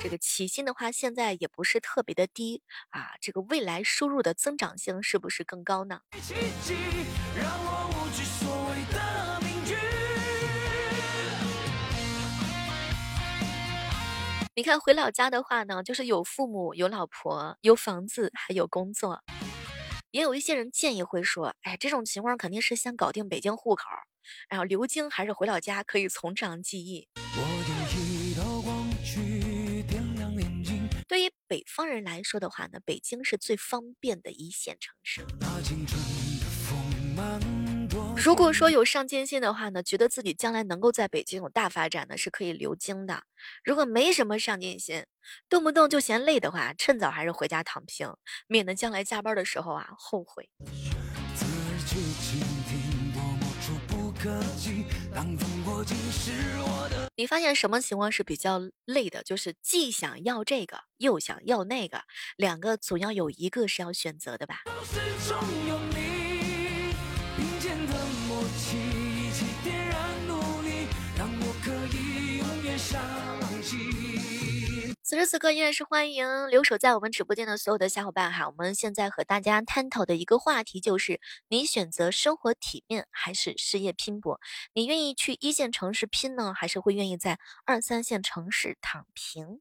[0.00, 6.00] 这个起薪的话，现在也不是特别的低啊，这个未来收入的增长性是不是更高呢？
[7.36, 8.10] 让我无
[8.42, 9.31] 所谓的
[14.54, 19.22] 你看回老家的话呢，就是有父母、有老婆、有房子，还有工作。
[20.10, 23.84] 也有一些人建议会说，哎，这种情况肯定是先搞定北京户口，
[24.50, 27.08] 然后留京还是回老家可以从长计议。
[31.08, 35.24] 对于北方人来说的话呢，北京是最方便的一线城市。
[38.16, 43.24] 如果说有上进心的话呢，觉得自己将来能够在北京有大发展呢，是可以留京的。
[43.64, 45.04] 如果没什么上进心，
[45.48, 48.14] 动不动就嫌累的话，趁早还是回家躺平，
[48.46, 50.48] 免得将来加班的时候啊后悔。
[57.16, 59.22] 你发现什么情况是比较累的？
[59.24, 62.02] 就是既想要这个，又想要那个，
[62.36, 64.62] 两个总要有一个是要选择的吧。
[68.28, 73.00] 默契一起点燃努力让我可以永远相
[73.62, 84.40] 信此时此刻依然是欢迎留守在我们直播间的所有的小伙伴哈，我们现在和大家探讨的一个话题就是：你选择生活体面还是事业拼搏？
[84.72, 89.60] 你愿意去一线城市拼呢，还是会愿意在二三线城市躺平？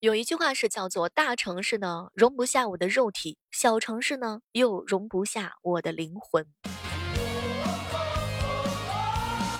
[0.00, 6.46] 有一句话是叫做：大城市呢容不下我的肉体，小城市呢又容不下我的灵魂。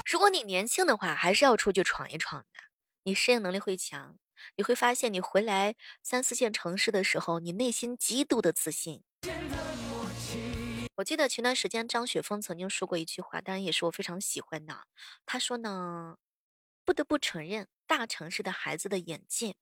[0.04, 2.64] 如果你年轻的话，还是要出去闯一闯的。
[3.04, 4.18] 你适应能力会强，
[4.56, 9.02] 你会发现你回来三四线城市的时候，你内心极度的自信。
[10.96, 14.82] 我记得前段时间张雪峰曾经说过一句话，当然也是我非常喜欢的。
[15.24, 16.18] 他说呢，
[16.84, 19.56] 不得不承认，大城市的孩子的眼界。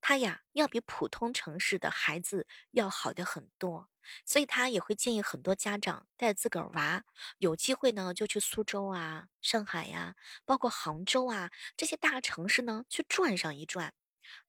[0.00, 3.88] 他呀，要比普通城市的孩子要好的很多，
[4.24, 7.04] 所以他也会建议很多家长带自个儿娃，
[7.38, 10.14] 有机会呢就去苏州啊、上海呀，
[10.44, 13.92] 包括杭州啊这些大城市呢去转上一转。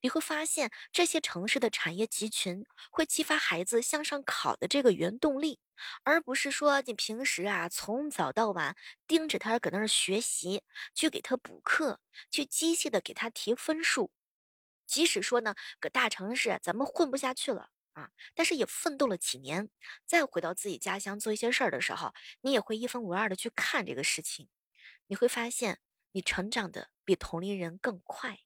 [0.02, 5.60] 你会发现这些城市的产业集群会激发孩子向上考的这个原动力，
[6.04, 8.76] 而不是说你平时啊从早到晚
[9.08, 10.64] 盯着他搁那儿学习，
[10.94, 14.12] 去给他补课，去机械的给他提分数。
[14.90, 19.70] 即使说呢，搁大城市咱们混不下去了啊，但是也奋斗了几年，
[20.04, 22.12] 再回到自己家乡做一些事儿的时候，
[22.42, 24.50] 你也会一分为二的去看这个事情，
[25.06, 25.78] 你会发现
[26.14, 28.40] 你成长的比同龄人更快。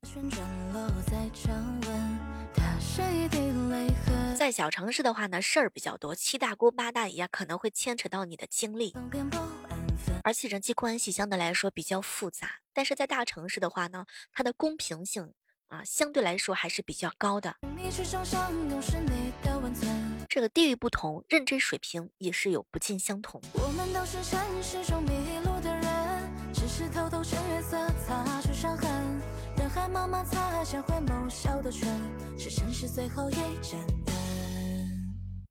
[4.38, 8.94] 在小城市的话呢，事儿比较多，七大姑八大姨啊可能会牵扯到你的精力，
[10.24, 12.60] 而且人际关系相对来说比较复杂。
[12.74, 15.34] 但是在大城市的话呢，它的公平性。
[15.68, 17.56] 啊，相对来说还是比较高的。
[20.30, 23.42] 这个地域不同，认知水平也是有不尽相同。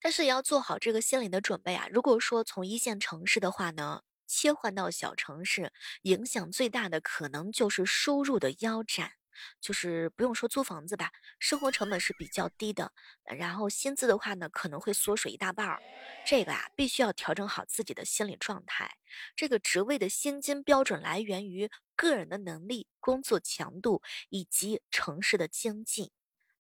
[0.00, 1.86] 但是也要做好这个心理的准备啊！
[1.90, 9.12] 如果说从一线城市的话呢，切换到小城市，影响最大的可能就是收入的腰斩。
[9.60, 12.92] 就是不用说租房子吧，生活成本是比较低的，
[13.24, 15.80] 然后薪资的话呢，可能会缩水一大半儿。
[16.26, 18.96] 这个啊，必须要调整好自己的心理状态。
[19.36, 26.12] 这个职位的薪金标准来源于个人的能力、工作强度以及城市的经济。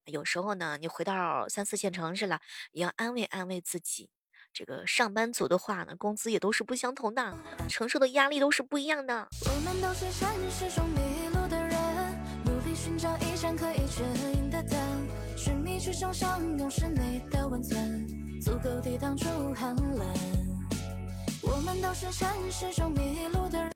[0.06, 2.40] 有时候呢，你回到三四线城市了，
[2.72, 4.10] 也要安慰安慰自己。
[4.52, 7.38] 这个上班族的话呢，工资也都是不相同的，
[7.70, 9.28] 承受的压力都是不一样的。
[9.46, 11.61] 我们都是山石中迷路的
[12.84, 14.02] 寻找一盏可以指
[14.34, 14.76] 引的灯，
[15.36, 18.04] 寻觅去冲上勇士内的温存，
[18.40, 19.24] 足够抵挡住
[19.54, 20.51] 寒冷。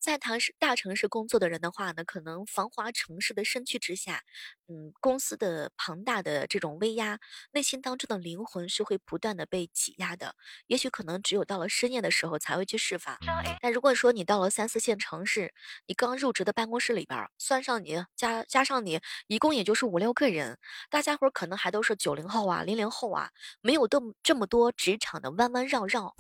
[0.00, 4.22] 在城市大城市工作的人的话呢，可能繁华城市的身躯之下，
[4.68, 7.18] 嗯，公司的庞大的这种威压，
[7.52, 10.34] 内心当中的灵魂是会不断的被挤压的。
[10.68, 13.18] 也许可能只有到了深夜的时候才会去释放。
[13.60, 15.52] 但如果说你到了三四线城市，
[15.86, 20.58] 你刚入职的办公室里边，算上你加加上你，一共也就是五六个人，
[20.88, 26.14] 大家伙可能还都是九零后啊、零零后啊，没有这么这么多职场的弯弯绕绕。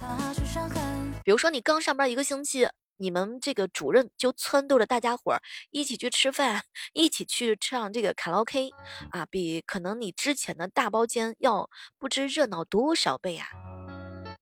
[1.26, 2.68] 比如说你刚上班一个星期，
[2.98, 6.62] 你们这个主任就撺掇着大家伙儿一起去吃饭，
[6.94, 8.70] 一起去唱这个卡拉 OK，
[9.10, 11.68] 啊，比可能你之前的大包间要
[11.98, 13.48] 不知热闹多少倍啊！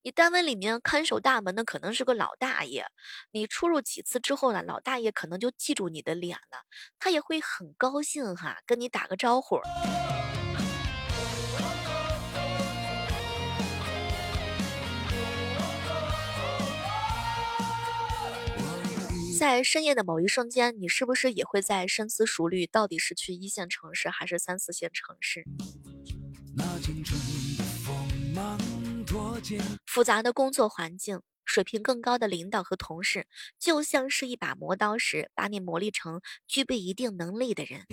[0.02, 2.84] 你单位里面看守大门的可能是个老大爷，
[3.30, 6.64] 你出入几次之后呢，老大爷可能就记住你的脸了，
[6.98, 9.58] 他也会很高兴哈，跟你打个招呼。
[19.46, 25.44] 在深夜的某一瞬间，你是不是也会在深思熟虑，到底是去一线城市还是三四线城市？
[29.84, 33.26] 复杂的工作环境，水平更高的领导和同事，
[33.58, 37.84] 就像是一把磨刀石，把你磨砺成具备一定能力的人。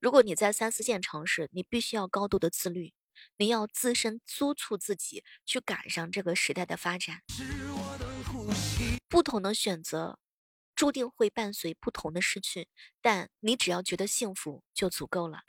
[0.00, 2.94] 如果你在三四线城市，你必须要高度的自律，
[3.36, 7.18] 你要自身督促自己去赶上这个时代的发展。
[9.08, 10.18] 不同的选择，
[10.74, 12.68] 注定会伴随不同的失去，
[13.00, 15.44] 但你只要觉得幸福就足够了。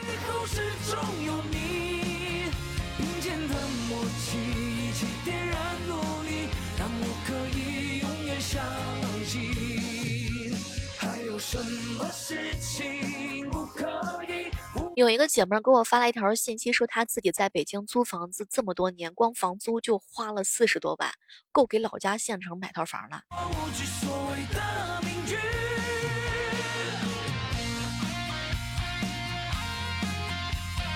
[11.39, 13.49] 什么事情
[14.97, 21.11] 有一个姐妹给我发了一条信息，说她自己在北京租房子这么多年，光房租就花了四十多万，
[21.51, 23.21] 够给老家县城买套房了。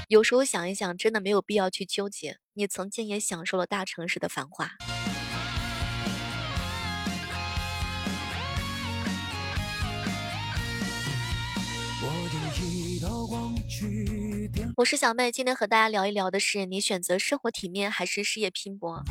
[0.08, 2.40] 有时候想一想，真的没有必要去纠结。
[2.54, 4.72] 你曾经也享受了大城市的繁华。
[14.76, 19.04] 我是小妹，今天和大家聊一聊的是你选择生活体面还是事业拼搏？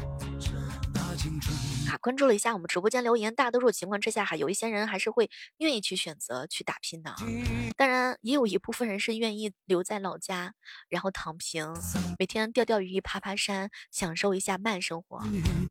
[1.88, 7.14] 啊，关注了一下我们直播间留言，大多数情况之下哈，有一些人还是会愿意去选择去打拼的。
[7.76, 10.54] 当然，也有一部分人是愿意留在老家，
[10.88, 11.74] 然后躺平，
[12.18, 15.20] 每天钓钓鱼、爬爬山，享受一下慢生活。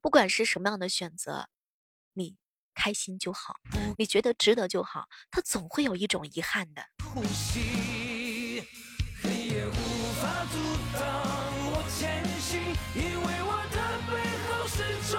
[0.02, 1.48] 不管是什么样的选择，
[2.14, 2.36] 你
[2.74, 3.56] 开心就好，
[3.98, 6.84] 你觉得值得就好，他总会有一种遗憾的。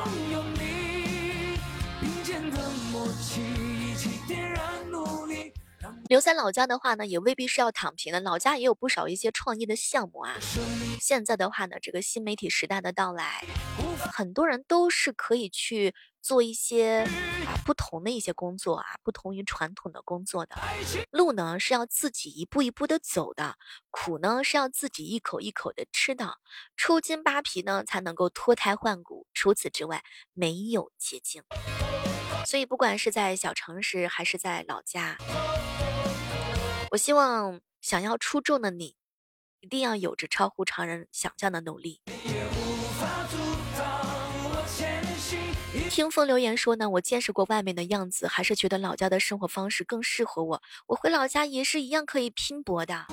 [0.02, 1.58] 中有你，
[2.00, 2.56] 并肩的
[2.90, 5.52] 默契，一起点燃努力
[6.08, 8.18] 留在老家的话呢，也未必是要躺平的。
[8.18, 10.38] 老家也有不少一些创业的项目啊。
[10.98, 13.44] 现在的话呢，这个新媒体时代的到来，
[14.10, 17.04] 很多人都是可以去做一些
[17.46, 20.56] 啊不同的一些工作啊，不同于传统的工作的。
[21.10, 23.56] 路呢是要自己一步一步的走的，
[23.90, 26.38] 苦呢是要自己一口一口的吃的，
[26.76, 29.26] 抽筋扒皮呢才能够脱胎换骨。
[29.32, 31.42] 除此之外，没有捷径。
[32.46, 35.16] 所以，不管是在小城市还是在老家。
[36.90, 38.96] 我希望想要出众的你，
[39.60, 42.00] 一定要有着超乎常人想象的努力。
[45.90, 50.62] 听风留言说呢，我见识过外面的样子，还是觉得老家的生活方式更适合我。
[50.86, 53.06] 我回老家也是一样可以拼搏的。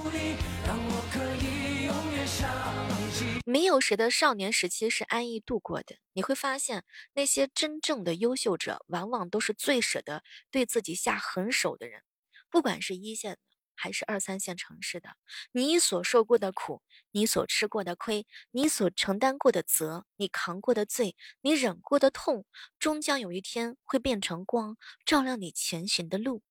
[3.46, 5.96] 没有谁的少年时期是安逸度过的。
[6.14, 10.22] 你会发现，那些真正的优秀者，往往都是最舍得
[10.52, 12.04] 对自己下狠手的人，
[12.52, 13.40] 不管是一线。
[13.78, 15.16] 还是二三线城市的，
[15.52, 22.46] 你所受过的苦，你所吃过的亏，你所承担过的责，你扛过的罪，你忍过的痛，
[22.80, 24.76] 终将有一天会变成光，
[25.06, 26.42] 照亮你前行的路。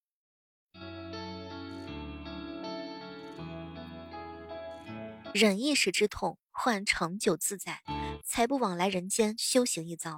[5.35, 7.83] 忍一时之痛，换长久自在，
[8.25, 10.17] 才不枉来人间修行一遭。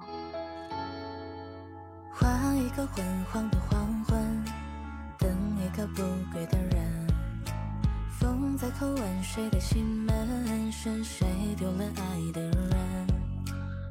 [2.13, 4.45] 换一个昏黄的黄昏，
[5.17, 5.29] 等
[5.59, 6.88] 一个不归的人。
[8.19, 11.25] 风在叩问，谁的心门是谁
[11.57, 13.07] 丢了爱的人？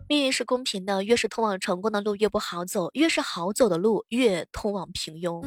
[0.07, 5.43] 命运是公平的，越是通往成功的路越不好走，越是好走的路越通往平庸。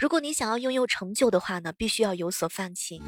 [0.00, 3.00] 如果你想要拥有成就的话呢，必须要有所放弃。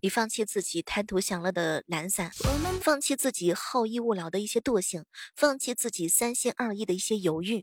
[0.00, 2.32] 你放弃自己贪图享乐的懒散，
[2.80, 5.04] 放弃自己好逸恶劳的一些惰性，
[5.36, 7.62] 放弃自己三心二意的一些犹豫。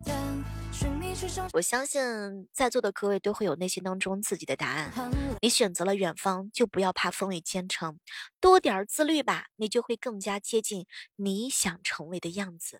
[1.54, 2.02] 我相信
[2.54, 4.92] 在座的各位都会有内心当中自己的答案。
[5.42, 7.98] 你选择了远方，就不要怕风雨兼程，
[8.40, 10.86] 多点自律吧，你就会更加接近
[11.16, 12.78] 你想成为的样子。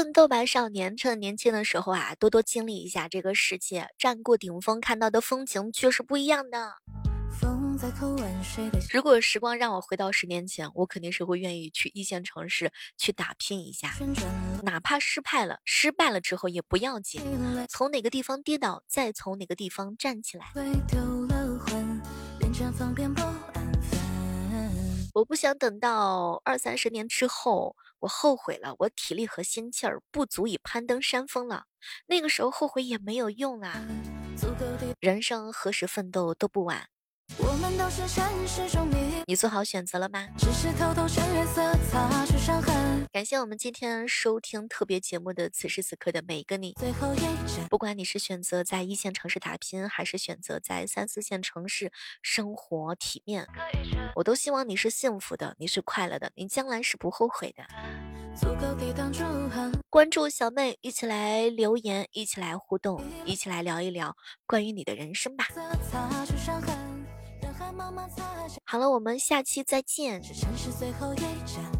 [0.00, 0.96] 奋斗吧，少年！
[0.96, 6.72] 趁年轻的时候啊，多多经历一下这个世界，站过顶峰，看到的风景却是不一样的。
[8.90, 13.92] 如果时光让我回到十年前，我肯定是会愿意去一线城市去打拼一下，
[14.62, 17.20] 哪怕失败了，失败了之后也不要紧，
[17.68, 20.46] 从哪个地方跌倒，再从哪个地方站起来。
[25.12, 31.64] 我不想等到二三十年之后，我后悔了，我体力和心气儿不足以攀登山峰了。
[32.06, 33.86] 那个时候后悔也没有用啊，
[35.00, 36.88] 人生何时奋斗都不晚。
[37.38, 38.88] 我们都是现实中
[39.26, 40.26] 你做好选择了吗？
[40.36, 42.74] 只是偷偷色擦去伤痕。
[43.12, 46.74] 感谢我们今天收听特别节目的此时此刻的每一个你。
[47.68, 53.46] 不管你是选择在一线城市打拼，还是选择在三四线城市生活体面，
[54.16, 57.64] 我都希望你是幸福的，你是快乐的，你将来是不后悔的。
[59.88, 64.16] 关注小妹，一起来留言，一起来互动，一起来聊一聊
[64.46, 65.48] 关于你的人生吧。
[68.64, 70.22] 好了，我们下期再见。
[70.22, 71.79] 是城市最后一站